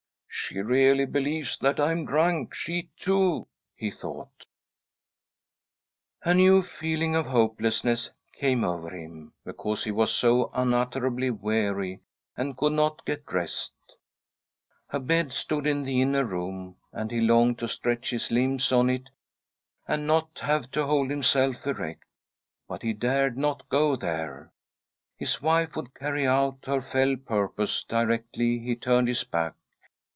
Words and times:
"She 0.51 0.59
really 0.59 1.05
believes 1.05 1.57
that 1.59 1.79
I 1.79 1.93
am 1.93 2.05
drunk— 2.05 2.53
she 2.53 2.89
too!" 2.99 3.47
he 3.75 3.89
thought.'; 3.89 4.45
A 6.23 6.33
new 6.33 6.61
feeling 6.61 7.15
of 7.15 7.25
hopelessness 7.27 8.09
came 8.33 8.65
over 8.65 8.89
him, 8.89 9.31
because 9.45 9.85
he 9.85 9.91
was 9.91 10.13
so 10.13 10.51
unutterably 10.53 11.29
weary 11.29 12.01
and 12.35 12.57
could 12.57 12.73
not 12.73 13.05
get 13.05 13.31
rest. 13.31 13.75
A 14.89 14.99
bed 14.99 15.31
stood 15.31 15.65
in 15.65 15.83
the 15.83 16.01
inner 16.01 16.25
room, 16.25 16.75
and 16.91 17.11
he 17.11 17.21
longed 17.21 17.57
to 17.59 17.67
stretch 17.69 18.09
his 18.09 18.29
limbs 18.29 18.73
on 18.73 18.89
it 18.89 19.09
and 19.87 20.05
not 20.05 20.39
have 20.39 20.69
to 20.71 20.85
hold 20.85 21.09
himself 21.11 21.65
erect; 21.65 22.03
but 22.67 22.81
he 22.81 22.91
dared 22.91 23.37
not 23.37 23.69
go 23.69 23.95
there— 23.95 24.51
his 25.17 25.41
wife 25.41 25.77
would 25.77 25.93
carry 25.95 26.27
out 26.27 26.65
her 26.65 26.81
fell 26.81 27.15
purpose 27.15 27.83
directly 27.83 28.59
he 28.59 28.75
turned 28.75 29.07
his 29.07 29.23
back. 29.23 29.53